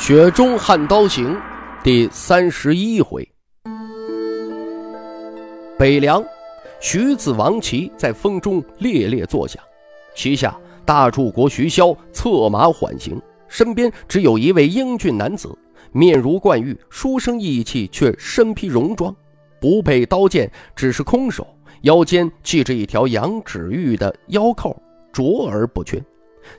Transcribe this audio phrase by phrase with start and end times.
[0.00, 1.36] 雪中悍刀行》
[1.84, 3.28] 第三十一回，
[5.78, 6.24] 北凉，
[6.80, 9.62] 徐子王旗在风中猎猎作响，
[10.14, 15.54] 旗下大柱国徐骁策马缓行，身边只有一位英俊男子，
[15.92, 19.14] 面如冠玉，书生意气，却身披戎装，
[19.60, 21.46] 不配刀剑，只是空手，
[21.82, 24.74] 腰间系着一条羊脂玉的腰扣，
[25.12, 26.02] 卓而不缺。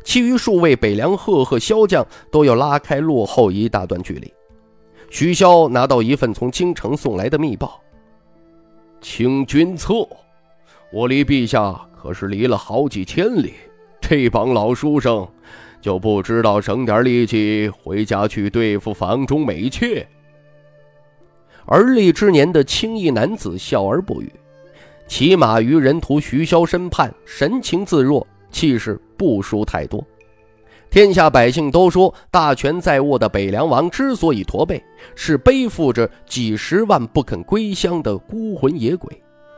[0.04, 4.32] 其余数位北凉赫赫骁将都要拉开落后一大段距离。
[5.10, 7.82] 徐骁拿到一份从京城送来的密报
[9.02, 10.08] ：“清君侧，
[10.94, 13.54] 我离陛下可是离了好几千里，
[14.00, 15.28] 这帮老书生
[15.82, 20.08] 就不知道省点力气回家去对付房中美妾。”
[21.66, 24.32] 而立之年的青衣男子笑而不语，
[25.08, 28.26] 骑马于人屠徐骁身畔，神情自若。
[28.52, 30.06] 气势不输太多，
[30.90, 34.84] 天下百姓都说，大权在握的北凉王之所以驼背，
[35.16, 39.10] 是背负着几十万不肯归乡的孤魂野鬼；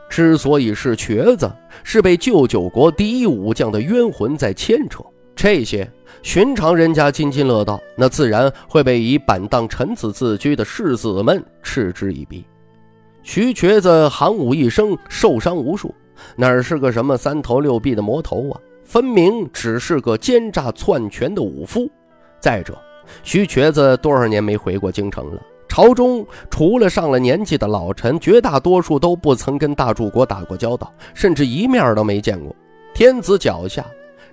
[0.08, 1.50] 之所以是瘸子，
[1.82, 5.02] 是被旧九国第一武将的冤魂在牵扯。
[5.34, 5.90] 这些
[6.22, 12.44] 寻常人家津津乐道，那自然会被以板荡臣子自居的世子们嗤之以鼻。
[13.24, 15.92] 徐瘸子行武一生，受伤无数，
[16.36, 18.60] 哪是个什么三头六臂的魔头啊？
[18.84, 21.90] 分明只是个奸诈篡权的武夫。
[22.38, 22.78] 再者，
[23.22, 32.54] 徐瘸子多少年没回过京城了，朝中除了上了年纪的老臣，绝大多数都不曾跟大柱国打过交道，甚至一面都没见过。
[32.94, 33.84] 天子脚下，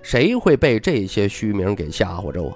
[0.02, 2.52] 谁会被这些虚名给吓唬着啊？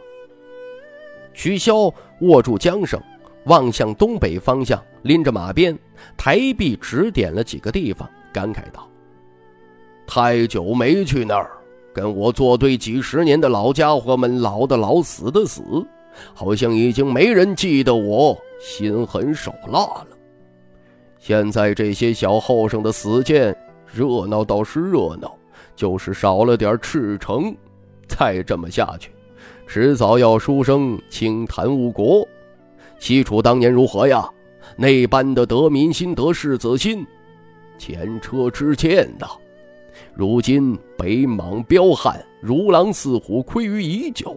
[1.32, 3.00] 徐骁握住缰绳，
[3.46, 5.76] 望向东北方向，拎着马鞭，
[6.16, 8.88] 抬臂指点了几个地方，感慨道
[10.06, 11.50] ：“太久没去那儿。”
[11.96, 15.62] 跟我作对几十年的老家伙们，老的老，死的死，
[16.34, 20.06] 好像已经没人记得我，心狠手辣了。
[21.18, 23.56] 现在这些小后生的死谏，
[23.94, 25.34] 热闹倒是热闹，
[25.74, 27.56] 就是少了点赤诚。
[28.06, 29.10] 再这么下去，
[29.66, 32.28] 迟早要书生轻谈误国。
[32.98, 34.28] 西楚当年如何呀？
[34.76, 37.06] 那般的得民心，得士子心，
[37.78, 39.26] 前车之鉴呐。
[40.16, 44.34] 如今北莽彪悍，如狼似虎，窥于已久。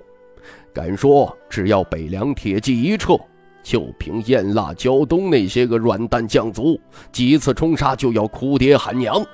[0.73, 3.17] 敢说，只要北凉铁骑一撤，
[3.63, 6.77] 就凭燕腊胶东那些个软蛋将卒，
[7.13, 9.25] 几次冲杀就要哭爹喊娘。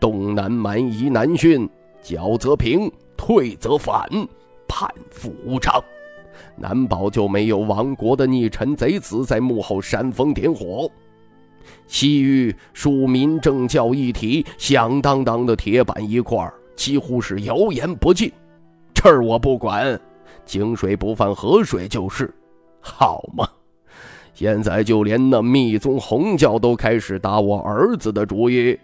[0.00, 1.70] 东南蛮夷难驯，
[2.02, 4.08] 剿则平，退则反，
[4.66, 5.80] 叛复无常。
[6.56, 10.90] 难保就没有亡国的逆臣贼子在幕后煽风点火。
[11.86, 18.30] 西域庶民政教一体，响当当的铁板一块，几乎是油盐不进。
[18.92, 20.00] 这儿我不管，
[20.46, 22.32] 井水不犯河水就是，
[22.80, 23.48] 好吗？
[24.32, 28.76] 现在就连那密宗红教都开始打我儿子的主意，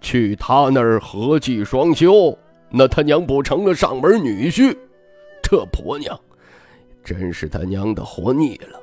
[0.00, 2.36] 去他那儿合计双修，
[2.68, 4.76] 那他娘不成了上门女婿？
[5.42, 6.18] 这婆娘，
[7.02, 8.78] 真是他娘的活腻了。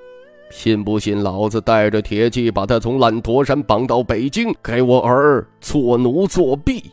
[0.52, 6.84] 信不信老子带着铁骑把他从烂陀山绑到北京，给我儿做奴做婢？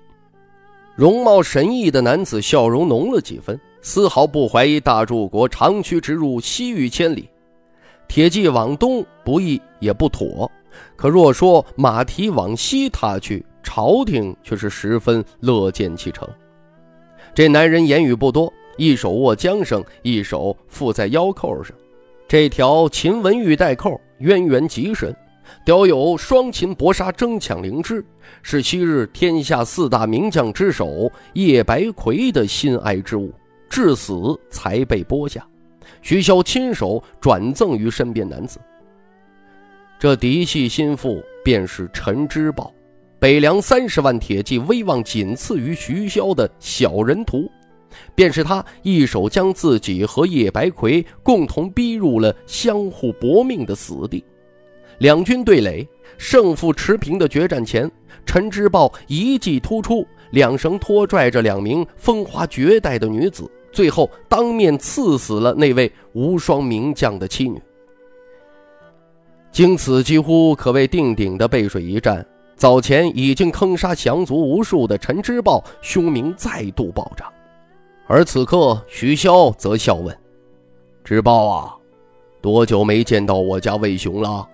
[0.94, 7.28] 容貌神异的男子笑容浓了几分，丝毫不怀疑大柱国长驱直入西域千里，
[8.06, 10.50] 铁骑往东不易也不妥。
[10.96, 16.28] 可若说马蹄往西踏去，朝廷却是十分乐见其成。
[17.34, 21.76] 这男人言语不多，一手握缰绳，一手附在腰扣上。
[22.28, 25.16] 这条秦文玉带扣渊源极深，
[25.64, 28.04] 雕有双秦搏杀争抢灵芝，
[28.42, 33.32] 是昔日天下四大名将之首叶白魁的心爱之物，
[33.70, 35.42] 至死才被剥下。
[36.02, 38.60] 徐骁亲手转赠于身边男子。
[39.98, 42.70] 这嫡系心腹便是陈之宝，
[43.18, 47.50] 北凉三十万铁骑威望仅次于徐骁的小人徒。
[48.14, 54.24] 便是他一手将自己和叶白魁共同逼入了相互搏命的死地，
[54.98, 57.90] 两军对垒，胜负持平的决战前，
[58.26, 67.60] 陈之豹一记突出，两绳拖拽着两名风华绝代的女子，最后当面刺死了那位无双名将的妻女。
[69.50, 72.24] 经此几乎可谓定鼎的背水一战，
[72.54, 77.32] 早前已经坑杀降族无数的陈之豹凶名再度暴涨。
[78.10, 80.18] 而此刻，徐骁则笑问
[81.04, 81.76] ：“知豹啊，
[82.40, 84.48] 多久没见到我家魏雄了？”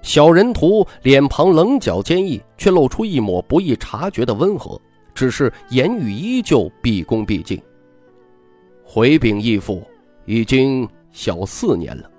[0.00, 4.80] 小人徒脸庞棱角坚毅，却露出一抹不易察觉的温和，
[5.14, 7.60] 只是言语依旧毕恭毕敬。
[8.82, 9.82] 回禀义父，
[10.24, 12.10] 已经小四年了。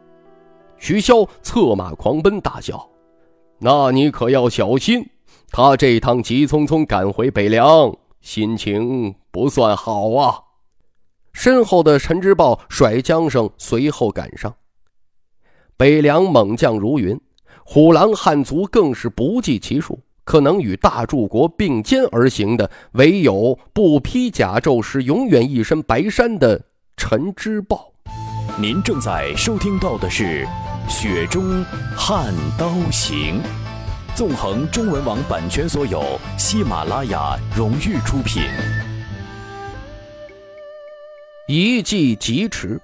[0.78, 2.88] 徐骁策马狂奔，大笑
[3.58, 5.04] ：“那你可要小心，
[5.50, 7.92] 他这趟急匆匆赶回北凉，
[8.22, 10.40] 心情不算好啊。”
[11.40, 14.54] 身后的陈之豹甩缰绳，随后赶上。
[15.78, 17.18] 北凉猛将如云。
[17.64, 26.62] 虎狼汉族更是不计其数，可能与大柱国并肩而行的，唯有不披甲胄时永远一身白衫的
[26.98, 27.94] 陈之豹。
[28.60, 30.46] 您正在收听到的是
[30.90, 31.64] 《雪中
[31.96, 33.42] 悍刀行》，
[34.14, 38.44] 纵横中文网版权所有，喜马拉雅荣誉出品。
[41.52, 42.80] 一骑疾驰，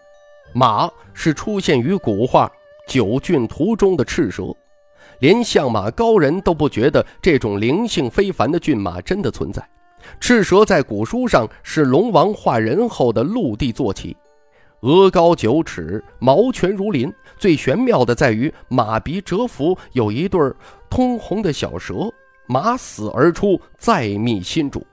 [0.52, 2.48] 马是出现于古画
[2.92, 4.46] 《九骏图》中的赤蛇。
[5.20, 9.64] 连相马高人都不觉得这种灵性非凡的骏马真的存在。
[10.20, 14.18] 赤蛇在古书上是龙王化人后的陆地坐骑，
[14.80, 17.14] 额高九尺，毛全如鳞。
[17.38, 20.42] 最玄妙的在于马鼻蛰伏有一对
[20.90, 22.12] 通红的小蛇，
[22.48, 24.84] 马死而出，再觅新主。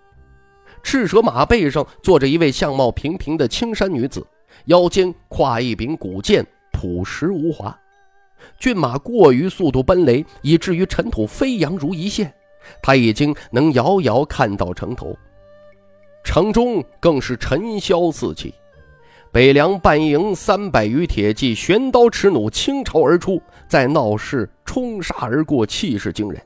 [0.82, 4.26] 赤蛇马背上坐着一位相貌平平的青衫女子，
[4.66, 7.76] 腰间挎一柄古剑，朴实无华。
[8.58, 12.32] 骏马过于速度奔雷，以至于尘土飞扬如一线。
[12.82, 15.16] 他已经能遥遥看到城头，
[16.24, 18.54] 城中更是尘嚣四起。
[19.32, 26.40] 北凉半营三百余铁骑悬刀持弩倾巢而出，在闹市冲杀而过，气势惊人。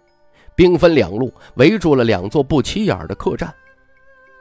[0.54, 3.52] 兵分两路，围住了两座不起眼的客栈。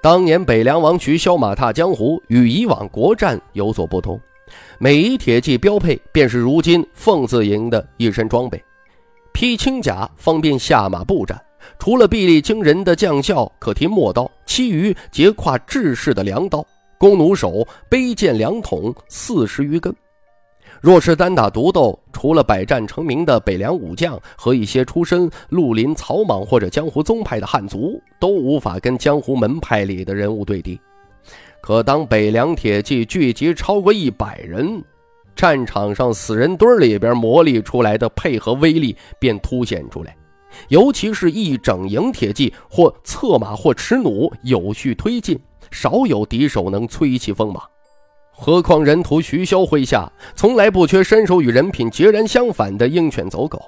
[0.06, 4.22] 当年北凉王徐骁马踏江湖，与以往国战有所不同。
[4.78, 8.64] 每一铁骑标配便是如今凤字营的一身装备，
[9.34, 11.44] 披轻甲方便下马步战。
[11.80, 16.64] 除了臂力惊人的将校可提陌刀，其余皆挎制式的良刀，
[17.00, 19.92] 弓弩手背剑两筒四十余根。
[20.82, 30.80] 若是单打独斗，除了百战成名的北凉武将和一些出身绿林草莽或者江湖宗派的汉族，都无法跟江湖门派里的人物对敌。
[31.62, 34.84] 可当北凉铁骑聚集超过一百人，
[35.36, 40.16] 战场上死人堆里边磨砺出来的配合威力便凸显出来。
[40.68, 45.40] 尤其是一整营铁骑或策马或持弩有序推进，
[45.72, 47.62] 少有敌手能催其锋芒。
[48.38, 53.62] 何况人屠徐骁麾下从来不缺身手与人品截然相反的鹰犬走狗，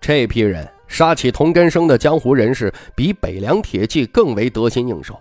[0.00, 5.18] 这批人杀起同根生的江湖人士，比北凉铁骑更为得心应手。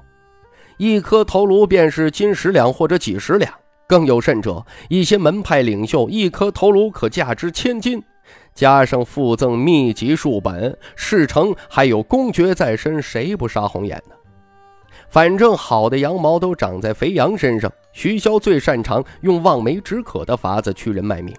[0.77, 3.51] 一颗头颅便是金十两或者几十两，
[3.87, 8.01] 更有甚者，一些门派领袖一颗头颅可价值千金，
[8.53, 14.15] 加上附赠秘籍数本，事成还有公爵在身，谁不杀红眼呢？
[15.09, 17.71] 反正好的羊毛都长在肥羊身上。
[17.91, 21.35] 徐骁最擅长用望梅止渴的法子驱人卖命，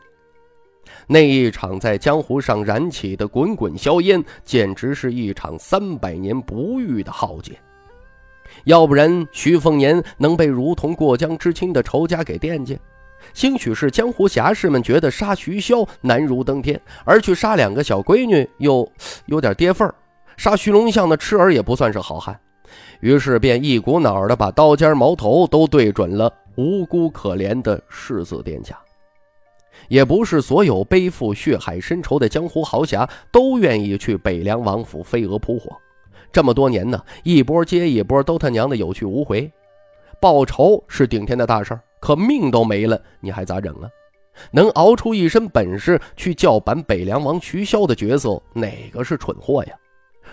[1.09, 7.59] 那一场在江湖上燃起的滚滚硝烟，简直是一场三百年不遇的浩劫。
[8.65, 12.79] 要不然，徐凤年能被如同过江之亲的仇家给惦记？
[13.33, 18.89] 兴许是江湖侠士们觉得杀徐骁难如登天，而去杀两个小闺女又
[19.27, 19.95] 有点跌份儿。
[20.37, 22.39] 杀徐龙象的痴儿也不算是好汉，
[23.05, 28.81] 于是便一股脑的把刀尖矛头都对准了无辜可怜的世子殿下。
[29.89, 35.71] 也不是所有背负血海深仇的江湖豪侠都愿意去北凉王府飞蛾扑火。
[36.33, 39.53] 这么多年呢，一波接一波，都他娘的有去无回。
[40.19, 43.91] 报仇是顶天的大事可命都没了，你还咋整啊？
[44.51, 49.75] 能熬出一身本事去叫板北凉王徐骁的角色，哪个是蠢货呀？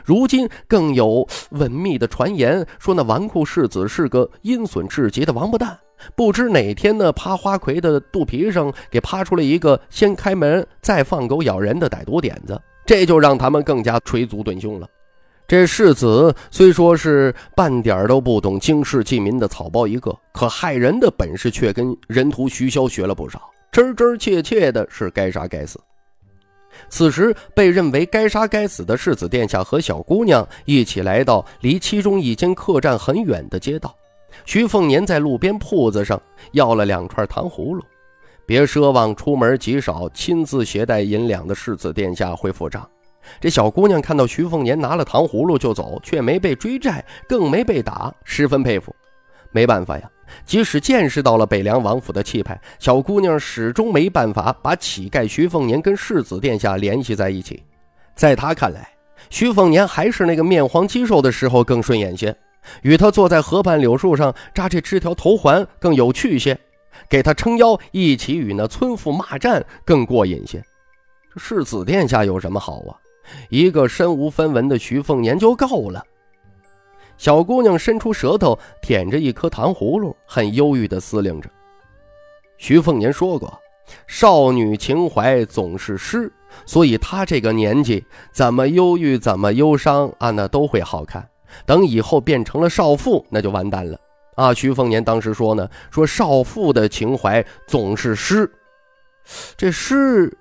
[0.06, 5.78] 如今更有稳密的传言说，那纨绔世子是个阴损至极的王八蛋，
[6.16, 14.88] 不知哪天呢，趴花魁的肚皮上给趴出了一个先开门再放狗咬人的歹毒点子，这就让他们更加捶足顿胸了。
[15.48, 25.78] 这世子虽说是半点都不懂经世济民的草包一个，可害人的本事却跟人屠徐骁学了不少，真真切切的是该杀该死。
[26.92, 33.96] 此时被认为该杀该死的世子殿下和小姑娘一起来到离其中一间客栈很远的街道，
[34.46, 36.22] 徐凤年在路边铺子上
[36.52, 37.82] 要了两串糖葫芦，
[38.46, 42.88] 别奢望出门极少亲自携带银两的世子殿下会付账。
[43.40, 48.94] 这小姑娘看到徐凤年拿了糖葫芦就走，却没被追债，更没被打，十分佩服。
[49.52, 50.10] 没办法呀，
[50.46, 57.64] 即使见识到了北凉王府的气派，小姑娘始终没办法把乞丐徐凤年跟世子殿下联系在一起。
[58.16, 58.90] 在她看来，
[59.30, 62.36] 徐凤年还是那个面黄肌瘦的时候更顺眼些，
[62.82, 66.58] 与他坐在河畔柳树上扎这枝条头环更有趣些，
[67.10, 70.64] 给他撑腰一起与那村妇骂战更过瘾些。
[71.34, 72.96] 这世子殿下有什么好啊？
[73.50, 76.04] 一个身无分文的徐凤年就够了。
[77.22, 81.48] 小姑娘伸出舌头舔着一颗糖葫芦，很忧郁地思量着。
[82.58, 83.56] 徐凤年说过
[84.08, 86.34] ：“少女情怀总是诗，
[86.66, 91.24] 所以她这个年纪怎么忧郁，怎么忧伤啊，那都会好看。
[91.64, 94.00] 等以后变成了少妇，那就完蛋了
[94.34, 98.52] 啊！”徐凤年当时说呢：“说少妇的情怀总是诗，
[99.56, 100.36] 这诗，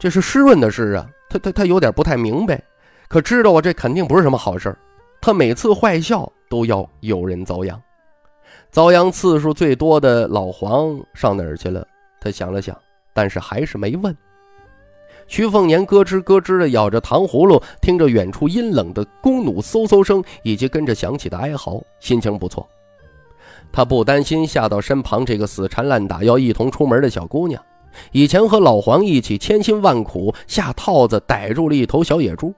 [0.00, 2.60] 这是湿润的诗啊。”他他他有点不太明白，
[3.06, 4.76] 可知道啊，这肯定不是什么好事
[5.26, 7.80] 他每次坏笑都要有人遭殃，
[8.70, 11.82] 遭殃次数最多的老黄上哪儿去了？
[12.20, 12.76] 他想了想，
[13.14, 14.14] 但是还是没问。
[15.26, 22.68] 徐凤年咯吱咯吱地咬着糖葫芦，听着远处阴冷的弓弩嗖嗖声，以及跟着响起的哀嚎，心情不错。
[23.72, 27.64] 他不担心吓到身旁这个死缠烂打要一同出门的小姑娘。
[28.12, 32.52] 以前和老黄一起千辛万苦下套子逮住了一头小野猪，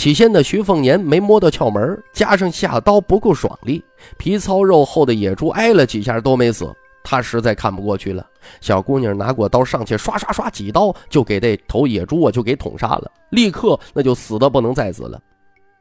[0.00, 3.84] 起先的徐凤年没摸到窍门，加上下刀不够爽利，
[4.16, 8.26] 皮糙肉厚的野猪挨了几下都没死，他实在看不过去了。
[8.62, 15.20] 小姑娘拿过刀上去刷刷刷几刀就给这头野猪啊就给捅杀了，立刻那就死的不能再死了。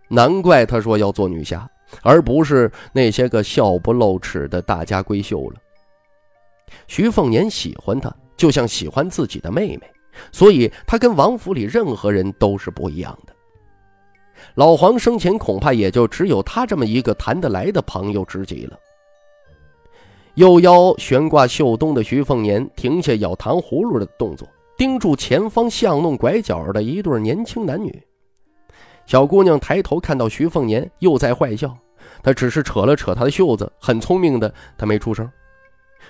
[0.09, 1.65] 难怪他说要做女侠，
[2.03, 5.55] 而不是那些个笑不露齿的大家闺秀了。
[6.87, 8.13] 徐凤年喜欢她。
[8.35, 9.81] 就像喜欢自己的妹妹，
[10.31, 13.33] 所以他跟王府里任何人都是不一样的。
[14.55, 18.77] 老黄生前恐怕也就只有他这么一个谈得来的朋友知己了。
[20.35, 28.01] 右腰悬挂绣东的徐凤年停下咬糖葫芦的动作，盯住前方巷弄拐角的一对年轻男女。
[29.05, 31.75] 小姑娘抬头看到徐凤年又在坏笑，
[32.23, 35.29] 她只是扯了扯他的袖子，很聪明的，她没出声。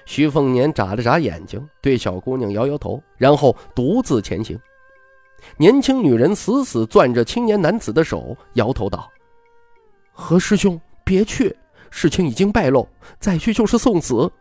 [0.05, 4.59] 徐凤年眨了眨眼睛，对小姑娘摇摇头，然后独自前行。
[5.58, 9.10] 年轻女人死死攥着青年男子的手，摇头道
[10.12, 11.55] ：“何师兄，别去！
[11.89, 12.88] 事情已经败露，
[13.19, 14.31] 再去就是送死。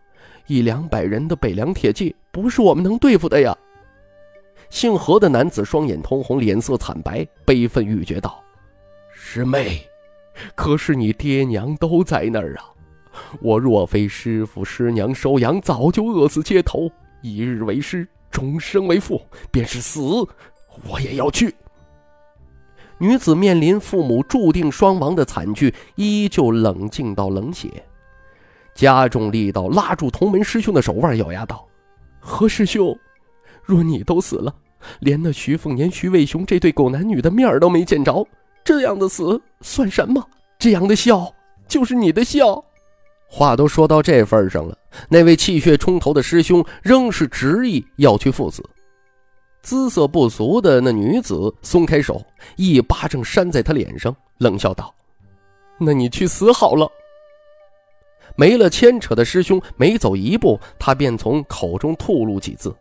[0.47, 3.57] 一两百人的北凉铁骑，不是我们能对付的呀。”
[4.71, 8.43] 姓何的男子双眼通红，脸色惨白，悲愤欲绝道
[9.13, 9.81] ：“师妹，
[10.55, 12.65] 可是你爹娘都在那儿啊！”
[13.41, 16.91] 我若非师傅师娘收养，早就饿死街头。
[17.23, 20.01] 一日为师，终生为父，便是死，
[20.87, 21.55] 我也要去。
[22.99, 27.71] 女子面临父母注定双亡的惨剧，依旧冷静到冷血，
[28.75, 31.65] 加重力道拉住同门师兄的手腕，咬牙道
[32.19, 32.99] ：“何师兄，
[33.63, 34.53] 若你都死了，
[34.99, 38.27] 连那徐凤年、徐渭雄这对狗男女的面都没见着，
[38.65, 40.29] 这样的死算什么？
[40.59, 41.33] 这样的笑，
[41.69, 42.65] 就是你的笑。”
[43.31, 44.77] 话都说到这份上了，
[45.09, 48.61] 那位气血冲头的师兄仍是执意要去赴死。
[49.69, 52.25] 姿色不俗的那女子松开手，
[52.57, 54.95] 一巴掌扇在他脸上，冷笑道
[55.79, 56.91] ：“那你去死好了。”
[58.35, 62.75] 没了牵扯的师兄每走一步，他便从口中吐露几字：“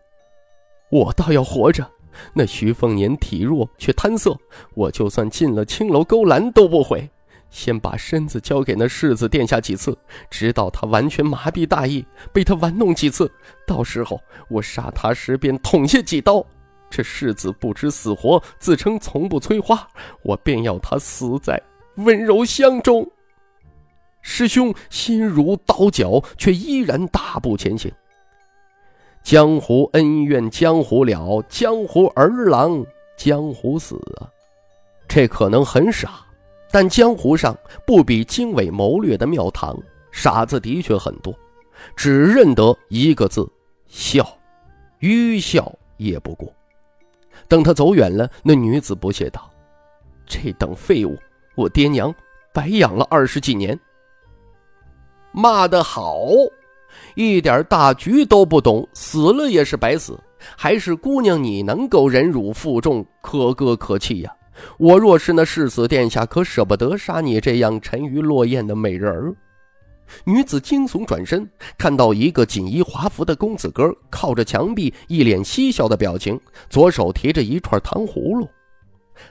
[0.90, 1.86] 我倒要活着。
[2.34, 4.34] 那徐凤年体弱却贪色，
[4.74, 7.06] 我就算进了青楼勾栏都不悔。”
[7.52, 9.98] 先把身子交给那世子殿下几次，
[10.30, 13.30] 直到他完全麻痹大意，被他玩弄几次，
[13.68, 14.18] 到时候
[14.50, 16.46] 我杀他时便捅下几刀。
[16.90, 19.88] 这世子不知死活，自称从不催花，
[20.24, 21.62] 我便要他死在
[21.98, 23.08] 温柔乡中。
[24.22, 27.92] 师兄心如刀绞，却依然大步前行。
[29.22, 32.86] 江湖恩怨江湖了，江湖儿郎
[33.18, 34.28] 江湖死啊！
[35.08, 36.26] 这可能很傻。
[36.70, 39.78] 但江湖上不比经纬谋略的庙堂，
[40.12, 41.34] 傻子的确很多，
[41.96, 43.50] 只认得一个字：
[43.88, 44.28] 笑，
[45.00, 46.54] 愚笑也不过。
[47.48, 49.50] 等他走远了，那女子不屑道
[50.26, 51.18] ：“这等废物，
[51.56, 52.14] 我爹娘
[52.54, 53.80] 白养了二十几年。”
[55.32, 56.26] 骂得好，
[57.16, 60.20] 一点大局都不懂，死了也是白死。
[60.56, 64.32] 还是姑娘你能够忍辱负重，可歌可泣呀。
[64.78, 69.36] 我若是那世子殿下，可舍不得杀你这样沉鱼落雁的美人儿。
[70.26, 78.48] 女子惊悚转身，看到一个锦衣华服的公子哥靠着墙壁，一脸嬉笑的表情，左手提着一串糖葫芦。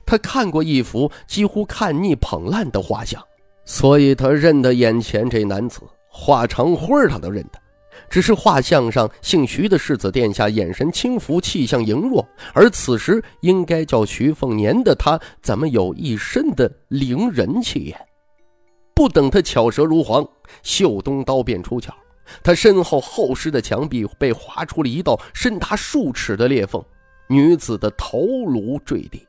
[0.05, 3.23] 他看过一幅几乎看腻捧烂的画像，
[3.65, 5.81] 所以他认得眼前这男子。
[6.19, 7.59] 画成灰他都认得，
[8.09, 18.01] 只是画像上姓徐的世子殿下眼神轻浮，气象羸弱，而此时应该叫徐凤年的他，怎么有一身的凌人气焰？
[18.97, 20.27] 不等他巧舌如簧，
[20.63, 21.93] 秀东刀便出鞘，
[22.43, 26.83] 他身后厚实的墙壁被划出了一道深达数尺的裂缝，
[27.29, 29.29] 女子的头颅坠地。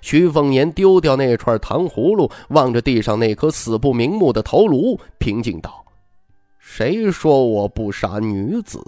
[0.00, 5.84] 徐凤年丢掉那串糖葫芦，望着地上那颗死不瞑目的头颅，平静道
[6.60, 8.80] ：“谁说我不杀女子？”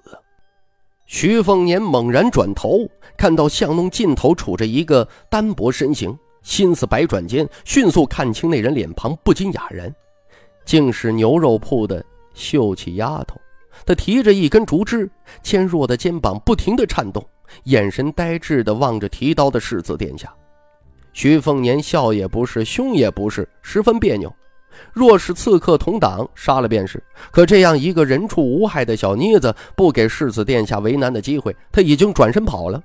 [1.07, 6.17] 徐凤年猛然转头，看到巷弄尽头杵着一个单薄身形。
[6.43, 9.95] 心思百转间，迅速看清那人脸庞，不禁哑然，
[10.65, 12.05] 竟是牛肉铺的
[12.35, 13.39] 秀气丫头。
[13.87, 15.09] 她提着一根竹枝，
[15.43, 17.25] 纤弱的肩膀不停地颤动，
[17.65, 20.33] 眼神呆滞地望着提刀的世子殿下。
[21.13, 24.33] 徐凤年笑也不是，凶也不是，十分别扭。
[24.93, 26.99] 若是刺客同党，杀了便是；
[27.33, 32.83] 可这样一个人畜无害的小妮子，不给世子殿下为难的机会，他已经转身跑了。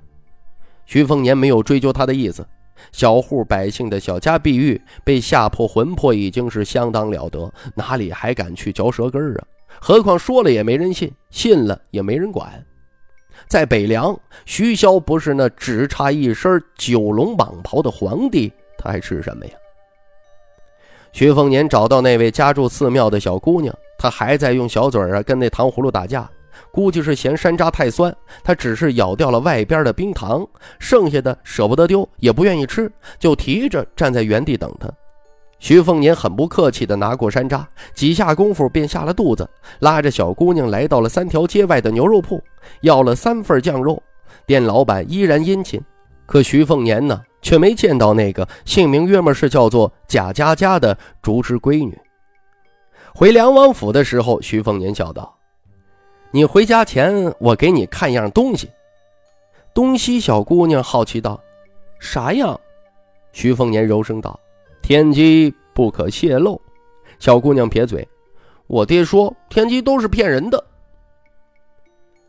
[0.86, 2.44] 徐凤年没有追究他的意思。
[2.92, 9.44] 小户百姓的小家碧玉被吓破魂魄，已经是相当了得，哪里还敢去嚼舌根啊？
[9.80, 12.64] 何况说了也没人信，信了也没人管。
[13.46, 19.52] 在北凉，徐骁不是那只差一身九龙蟒袍的皇帝，他还是什么呀？
[21.12, 26.28] 徐凤年找到那位家住寺庙的小姑娘，她还在用小嘴啊跟那糖葫芦打架。
[26.74, 28.12] 估计是嫌山楂太酸，
[28.42, 30.44] 他只是咬掉了外边的冰糖，
[30.80, 34.90] 剩下的舍不得丢，也不愿意吃，就提着站在原地等他。
[35.60, 37.64] 徐凤年很不客气地拿过山楂，
[37.94, 42.42] 几下功夫便下了肚子，拉着小姑娘来到了三条街外的牛肉铺，
[42.80, 44.02] 要了三份酱肉。
[44.44, 45.80] 店老板依然殷勤，
[46.26, 51.96] 可徐凤年呢，却没见到那个姓名约莫是叫做贾佳佳的竹枝闺女。
[53.14, 55.38] 回梁王府的时候，徐凤年笑道。
[56.34, 58.68] 你回家前，我给你看样东西。
[59.72, 61.40] 东西小姑娘好奇道
[62.00, 62.60] ：“啥样？”
[63.30, 64.36] 徐凤年柔声道
[64.82, 66.60] ：“天机不可泄露。”
[67.20, 68.04] 小姑娘撇嘴
[68.66, 70.60] ：“我爹说天机都是骗人的。”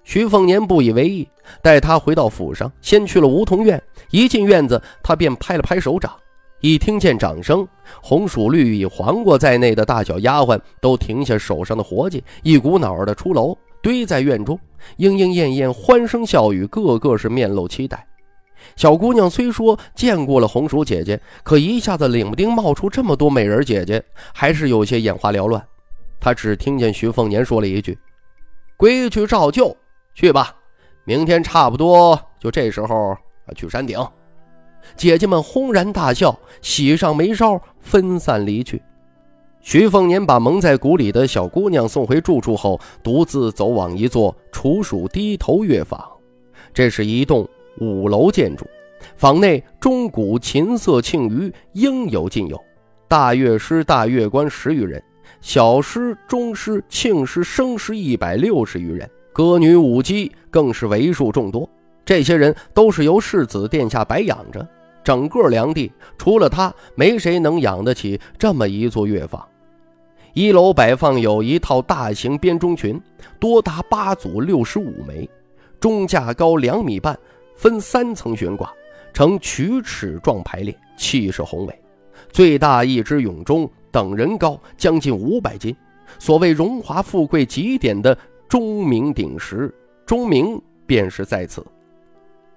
[0.05, 1.27] 徐凤年不以为意，
[1.63, 3.81] 带她回到府上，先去了梧桐院。
[4.11, 6.15] 一进院子，他便拍了拍手掌。
[6.61, 7.67] 一听见掌声，
[8.03, 13.57] 红薯绿以黄瓜在内的大小丫鬟都停下手上的活计，一股脑儿的出楼。
[13.85, 14.59] 堆在院中，
[14.97, 18.03] 莺莺燕燕，欢声笑语，个个是面露期待。
[18.75, 25.63] 小姑娘虽说见过了红薯姐姐，可一下子领不丁冒出这么多美人姐姐，还是有些眼花缭乱。
[26.19, 27.95] 她只听见徐凤年说了一句
[28.75, 29.77] ：“规矩照旧，
[30.15, 30.55] 去吧。
[31.03, 33.15] 明天差不多就这时候
[33.55, 34.03] 去山顶。”
[34.97, 38.81] 姐姐们轰然大笑，喜上眉梢，分散离去。
[39.65, 45.99] 徐凤年把蒙在鼓里的小姑娘送回住处后，独自走往一座楚蜀低头乐坊。
[46.71, 47.49] 这是一栋
[47.79, 48.63] 五楼建筑，
[49.17, 52.63] 坊内钟鼓琴瑟磬竽应有尽有，
[53.07, 55.03] 大乐师、大乐官十余人，
[55.41, 61.67] 小师、中师、庆师、生师一百六十余人，歌女舞姬更是为数众多。
[62.05, 64.65] 这些人都是由世子殿下白养着，
[65.03, 69.43] 整个梁地除了他，没谁能养得起这么一座乐坊。
[70.35, 73.01] 一楼摆放有一套大型编钟群，
[73.39, 75.29] 多达八组六十五枚，
[75.79, 77.17] 钟架高两米半，
[77.55, 78.69] 分三层悬挂，
[79.13, 81.81] 呈曲尺状排列，气势宏伟。
[82.33, 85.73] 最大一只永钟等人高，将近五百斤。
[86.19, 88.17] 所谓荣华富贵极点的
[88.49, 89.73] 钟鸣鼎食，
[90.05, 91.65] 钟鸣便是在此。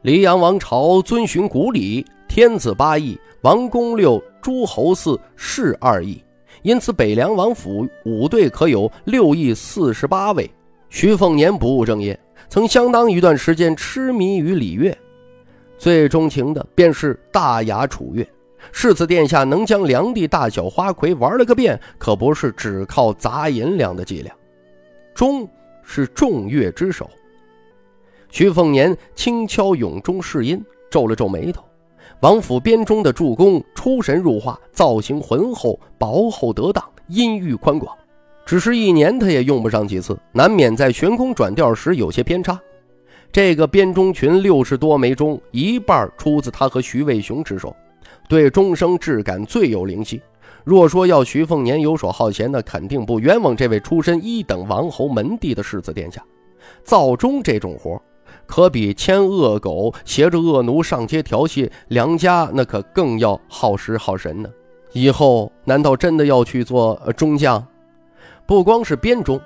[0.02, 6.20] 黎阳王朝遵循古礼，天子八亿，王公六，诸侯四，士二亿。
[6.62, 10.50] 因此，北凉王府五队可有六亿四十八位。
[10.90, 12.18] 徐凤年不务正业，
[12.48, 14.96] 曾相当一段时间痴迷于礼乐，
[15.76, 18.26] 最钟情的便是大雅楚乐。
[18.72, 24.34] 世子殿下能将梁地大小花魁玩了个遍，可不是只靠砸银两的伎俩。
[25.14, 25.48] 钟
[25.82, 27.08] 是众乐之首。
[28.30, 31.62] 徐凤年轻敲永钟试音，皱了皱眉头。
[32.20, 37.96] 王府编钟的铸工出神入化，造型浑厚、薄厚得当，音域宽广。
[38.44, 42.58] 只是一年他也用不上几次，难免在悬空转调时有些偏差。
[43.30, 47.76] 这个编钟群六十多枚钟，一半出自他和徐渭雄之手，
[48.28, 50.20] 对钟声质感最有灵犀。
[50.64, 56.20] 若说要徐凤年游手好闲，那肯定不冤枉这位出身一等王侯门第的世子殿下。
[56.82, 58.02] 造钟这种活，
[58.48, 64.48] 可比牵恶狗、携着恶奴上街调戏良家，那可更要耗时耗神呢。
[64.92, 67.64] 以后难道真的要去做中将？
[68.46, 69.38] 不光是编钟，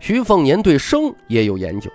[0.00, 1.90] 徐凤年对声也有研究。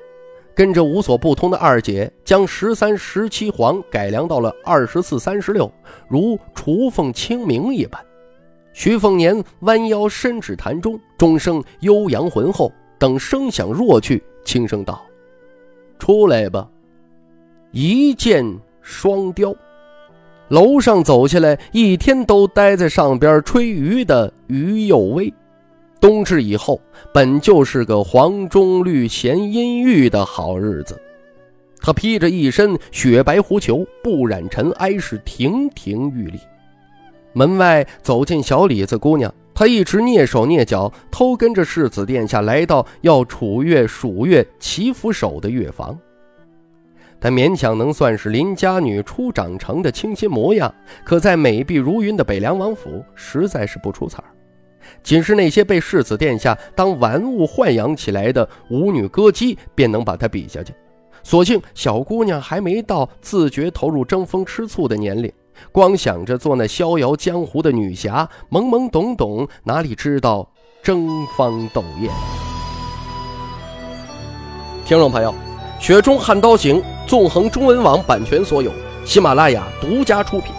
[0.55, 5.69] 跟着无所不通的二姐，将十三、十七黄改良到了二十四、三十六，
[6.07, 7.99] 如雏凤清明一般。
[8.71, 12.71] 徐凤年弯腰伸指弹钟，钟声悠扬浑厚。
[12.99, 15.03] 等声响弱去，轻声道
[16.03, 16.67] ：“出来吧。”
[17.71, 18.45] 一箭
[18.81, 19.55] 双雕。
[20.49, 25.33] 楼上走下来，一天都待在上边吹鱼的于幼薇。
[26.01, 26.81] 冬至以后，
[27.13, 31.01] 本就是个黄钟绿弦阴郁的好日子。
[31.79, 36.37] 他披着一身雪白狐裘，不染尘埃，是亭亭玉立。
[37.31, 45.97] 门外走进小李子姑娘，她一直蹑手蹑脚，偷跟着世子殿下来到要楚月、蜀月祈福守的月房。
[47.21, 50.73] 她勉强能算是邻家女初长成的清新模样，
[51.05, 54.29] 可在美碧如云的北凉王府，实在是不出彩儿。
[55.01, 60.73] 仅是那些被世子殿下当玩物豢养起来的舞女歌姬，便能把她比下去。
[61.23, 65.31] 所幸小姑娘还没到自觉投入争风吃醋的年龄，
[65.71, 70.49] 光想着做那逍遥江湖的女侠，懵懵懂懂，哪里知道
[70.81, 72.11] 争芳斗艳？
[74.85, 75.31] 听众朋友，
[75.79, 78.71] 《雪中悍刀行》纵横中文网版权所有，
[79.05, 80.53] 喜马拉雅独家出品，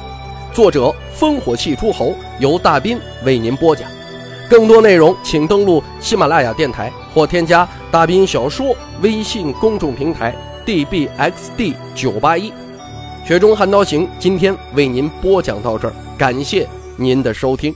[0.53, 3.89] 作者烽火戏诸侯，由大斌为您播讲。
[4.49, 10.35] 更多内容，请登录喜马拉雅电台或添加“大兵小说”微信公众平台
[10.67, 12.53] “dbxd 九八一”。
[13.27, 17.75] 雪中悍刀行，今天为您播讲到这儿，感谢您的收听。